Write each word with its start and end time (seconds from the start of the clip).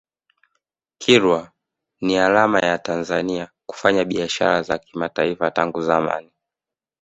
kilwa 0.97 1.51
ni 2.01 2.17
alama 2.17 2.59
ya 2.59 2.77
tanzania 2.77 3.51
kufanya 3.65 4.05
biashara 4.05 4.61
za 4.61 4.77
kimataifa 4.79 5.51
tangu 5.51 5.81
zamani 5.81 6.31